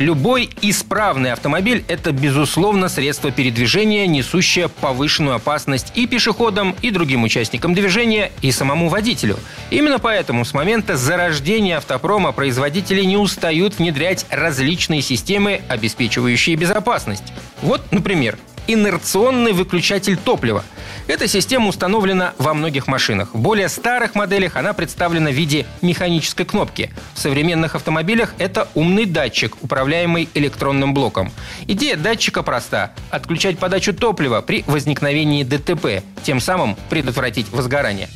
Любой 0.00 0.48
исправный 0.62 1.30
автомобиль– 1.30 1.84
это, 1.88 2.12
безусловно, 2.12 2.88
средство 2.88 3.30
передвижения, 3.30 4.06
несущее 4.06 4.70
повышенную 4.70 5.36
опасность 5.36 5.92
и 5.94 6.06
пешеходам, 6.06 6.74
и 6.80 6.90
другим 6.90 7.22
участникам 7.22 7.74
движения, 7.74 8.32
и 8.40 8.50
самому 8.50 8.88
водителю. 8.88 9.36
Именно 9.68 9.98
поэтому 9.98 10.46
с 10.46 10.54
момента 10.54 10.96
зарождения 10.96 11.76
автопрома 11.76 12.32
производители 12.32 13.02
не 13.02 13.18
устают 13.18 13.78
внедрять 13.78 14.24
различные 14.30 15.02
системы, 15.02 15.60
обеспечивающие 15.68 16.56
безопасность. 16.56 17.34
Вот, 17.60 17.92
например, 17.92 18.38
инерционный 18.72 19.52
выключатель 19.52 20.16
топлива– 20.16 20.64
эта 21.10 21.26
система 21.26 21.66
установлена 21.66 22.34
во 22.38 22.54
многих 22.54 22.86
машинах. 22.86 23.34
В 23.34 23.38
более 23.38 23.68
старых 23.68 24.14
моделях 24.14 24.54
она 24.54 24.72
представлена 24.72 25.30
в 25.30 25.34
виде 25.34 25.66
механической 25.82 26.44
кнопки. 26.44 26.92
В 27.14 27.18
современных 27.18 27.74
автомобилях 27.74 28.32
это 28.38 28.68
умный 28.74 29.06
датчик, 29.06 29.56
управляемый 29.60 30.28
электронным 30.34 30.94
блоком. 30.94 31.32
Идея 31.66 31.96
датчика 31.96 32.44
проста– 32.44 32.92
отключать 33.10 33.58
подачу 33.58 33.92
топлива 33.92 34.40
при 34.40 34.62
возникновении 34.68 35.42
ДТП, 35.42 36.04
тем 36.22 36.38
самым 36.38 36.76
предотвратить 36.88 37.50
возгорание. 37.50 38.08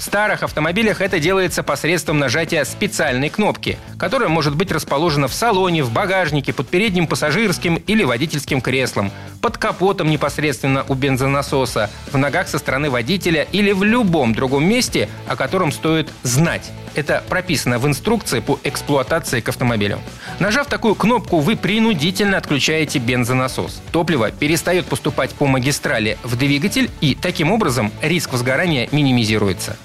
В 0.00 0.02
старых 0.02 0.42
автомобилях 0.42 1.02
это 1.02 1.20
делается 1.20 1.62
посредством 1.62 2.18
нажатия 2.18 2.64
специальной 2.64 3.28
кнопки, 3.28 3.78
которая 3.98 4.30
может 4.30 4.56
быть 4.56 4.72
расположена 4.72 5.28
в 5.28 5.34
салоне, 5.34 5.82
в 5.82 5.92
багажнике, 5.92 6.54
под 6.54 6.68
передним 6.68 7.06
пассажирским 7.06 7.76
или 7.76 8.02
водительским 8.02 8.62
креслом, 8.62 9.12
под 9.40 9.58
капотом 9.58 10.10
непосредственно 10.10 10.84
у 10.88 10.94
бензонасоса, 10.94 11.90
в 12.12 12.16
ногах 12.16 12.48
со 12.48 12.58
стороны 12.58 12.90
водителя 12.90 13.46
или 13.52 13.72
в 13.72 13.82
любом 13.82 14.34
другом 14.34 14.64
месте, 14.64 15.08
о 15.26 15.36
котором 15.36 15.72
стоит 15.72 16.10
знать. 16.22 16.70
Это 16.94 17.22
прописано 17.28 17.78
в 17.78 17.86
инструкции 17.86 18.40
по 18.40 18.58
эксплуатации 18.64 19.40
к 19.40 19.48
автомобилю. 19.48 20.00
Нажав 20.40 20.66
такую 20.66 20.94
кнопку, 20.94 21.38
вы 21.38 21.56
принудительно 21.56 22.36
отключаете 22.36 22.98
бензонасос. 22.98 23.80
Топливо 23.92 24.30
перестает 24.30 24.86
поступать 24.86 25.30
по 25.30 25.46
магистрали 25.46 26.18
в 26.24 26.36
двигатель, 26.36 26.90
и 27.00 27.14
таким 27.14 27.52
образом 27.52 27.92
риск 28.02 28.32
возгорания 28.32 28.88
минимизируется. 28.90 29.76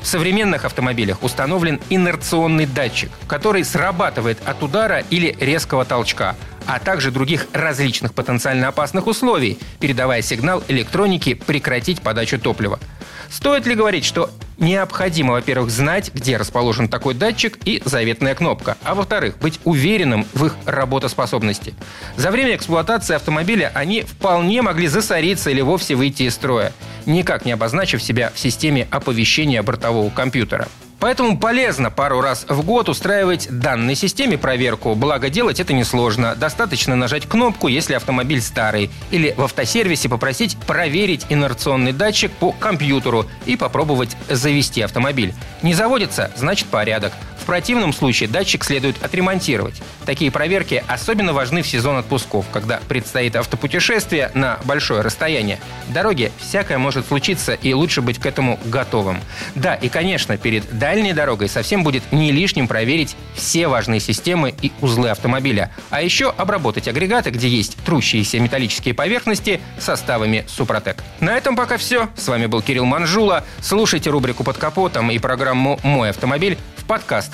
В 0.00 0.06
современных 0.06 0.66
автомобилях 0.66 1.22
установлен 1.22 1.80
инерционный 1.88 2.66
датчик, 2.66 3.10
который 3.26 3.64
срабатывает 3.64 4.38
от 4.44 4.62
удара 4.62 5.02
или 5.08 5.34
резкого 5.40 5.86
толчка, 5.86 6.36
а 6.66 6.78
также 6.78 7.10
других 7.10 7.46
различных 7.52 8.14
потенциально 8.14 8.68
опасных 8.68 9.06
условий, 9.06 9.58
передавая 9.80 10.22
сигнал 10.22 10.62
электронике 10.68 11.36
прекратить 11.36 12.00
подачу 12.00 12.38
топлива. 12.38 12.78
Стоит 13.30 13.66
ли 13.66 13.74
говорить, 13.74 14.04
что 14.04 14.30
необходимо, 14.58 15.32
во-первых, 15.32 15.70
знать, 15.70 16.12
где 16.14 16.36
расположен 16.36 16.88
такой 16.88 17.14
датчик 17.14 17.58
и 17.64 17.82
заветная 17.84 18.34
кнопка, 18.34 18.76
а 18.84 18.94
во-вторых, 18.94 19.38
быть 19.38 19.60
уверенным 19.64 20.26
в 20.32 20.46
их 20.46 20.56
работоспособности. 20.66 21.74
За 22.16 22.30
время 22.30 22.54
эксплуатации 22.54 23.14
автомобиля 23.14 23.72
они 23.74 24.02
вполне 24.02 24.62
могли 24.62 24.86
засориться 24.86 25.50
или 25.50 25.60
вовсе 25.60 25.94
выйти 25.94 26.24
из 26.24 26.34
строя, 26.34 26.72
никак 27.06 27.44
не 27.44 27.52
обозначив 27.52 28.02
себя 28.02 28.30
в 28.34 28.38
системе 28.38 28.86
оповещения 28.90 29.62
бортового 29.62 30.10
компьютера. 30.10 30.68
Поэтому 31.04 31.36
полезно 31.36 31.90
пару 31.90 32.22
раз 32.22 32.46
в 32.48 32.64
год 32.64 32.88
устраивать 32.88 33.48
данной 33.50 33.94
системе 33.94 34.38
проверку. 34.38 34.94
Благо 34.94 35.28
делать 35.28 35.60
это 35.60 35.74
несложно. 35.74 36.34
Достаточно 36.34 36.96
нажать 36.96 37.26
кнопку, 37.28 37.68
если 37.68 37.92
автомобиль 37.92 38.40
старый. 38.40 38.90
Или 39.10 39.34
в 39.36 39.42
автосервисе 39.42 40.08
попросить 40.08 40.56
проверить 40.56 41.26
инерционный 41.28 41.92
датчик 41.92 42.32
по 42.32 42.52
компьютеру 42.52 43.26
и 43.44 43.54
попробовать 43.56 44.16
завести 44.30 44.80
автомобиль. 44.80 45.34
Не 45.60 45.74
заводится, 45.74 46.30
значит 46.36 46.68
порядок. 46.68 47.12
В 47.44 47.46
противном 47.46 47.92
случае 47.92 48.30
датчик 48.30 48.64
следует 48.64 49.04
отремонтировать. 49.04 49.82
Такие 50.06 50.30
проверки 50.30 50.82
особенно 50.88 51.34
важны 51.34 51.60
в 51.60 51.68
сезон 51.68 51.98
отпусков, 51.98 52.46
когда 52.50 52.80
предстоит 52.88 53.36
автопутешествие 53.36 54.30
на 54.32 54.58
большое 54.64 55.02
расстояние. 55.02 55.60
В 55.86 55.92
дороге 55.92 56.32
всякое 56.38 56.78
может 56.78 57.06
случиться, 57.06 57.52
и 57.52 57.74
лучше 57.74 58.00
быть 58.00 58.18
к 58.18 58.24
этому 58.24 58.58
готовым. 58.64 59.20
Да, 59.54 59.74
и, 59.74 59.90
конечно, 59.90 60.38
перед 60.38 60.78
дальней 60.78 61.12
дорогой 61.12 61.50
совсем 61.50 61.84
будет 61.84 62.10
не 62.12 62.32
лишним 62.32 62.66
проверить 62.66 63.14
все 63.34 63.68
важные 63.68 64.00
системы 64.00 64.54
и 64.62 64.72
узлы 64.80 65.10
автомобиля, 65.10 65.70
а 65.90 66.00
еще 66.00 66.30
обработать 66.30 66.88
агрегаты, 66.88 67.28
где 67.28 67.48
есть 67.48 67.76
трущиеся 67.84 68.40
металлические 68.40 68.94
поверхности, 68.94 69.60
составами 69.78 70.46
Супротек. 70.48 71.04
На 71.20 71.36
этом 71.36 71.56
пока 71.56 71.76
все. 71.76 72.08
С 72.16 72.26
вами 72.26 72.46
был 72.46 72.62
Кирилл 72.62 72.86
Манжула. 72.86 73.44
Слушайте 73.60 74.08
рубрику 74.08 74.44
«Под 74.44 74.56
капотом» 74.56 75.10
и 75.10 75.18
программу 75.18 75.78
«Мой 75.82 76.08
автомобиль» 76.08 76.56
в 76.76 76.86
подкастах 76.86 77.33